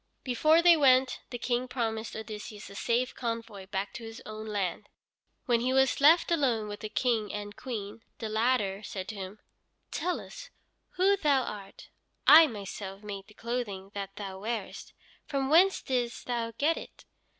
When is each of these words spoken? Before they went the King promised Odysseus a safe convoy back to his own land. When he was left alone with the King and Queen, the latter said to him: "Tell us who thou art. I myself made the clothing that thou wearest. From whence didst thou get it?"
Before 0.23 0.63
they 0.63 0.75
went 0.75 1.19
the 1.29 1.37
King 1.37 1.67
promised 1.67 2.15
Odysseus 2.15 2.71
a 2.71 2.75
safe 2.75 3.13
convoy 3.13 3.67
back 3.67 3.93
to 3.93 4.03
his 4.03 4.19
own 4.25 4.47
land. 4.47 4.89
When 5.45 5.59
he 5.59 5.73
was 5.73 6.01
left 6.01 6.31
alone 6.31 6.67
with 6.67 6.79
the 6.79 6.89
King 6.89 7.31
and 7.31 7.55
Queen, 7.55 8.01
the 8.17 8.27
latter 8.27 8.81
said 8.81 9.07
to 9.09 9.15
him: 9.15 9.37
"Tell 9.91 10.19
us 10.19 10.49
who 10.93 11.17
thou 11.17 11.43
art. 11.43 11.89
I 12.25 12.47
myself 12.47 13.03
made 13.03 13.27
the 13.27 13.35
clothing 13.35 13.91
that 13.93 14.15
thou 14.15 14.39
wearest. 14.39 14.93
From 15.27 15.51
whence 15.51 15.83
didst 15.83 16.25
thou 16.25 16.49
get 16.57 16.77
it?" 16.77 17.05